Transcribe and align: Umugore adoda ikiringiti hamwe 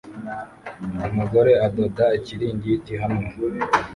Umugore 1.09 1.51
adoda 1.65 2.05
ikiringiti 2.19 2.93
hamwe 3.01 3.25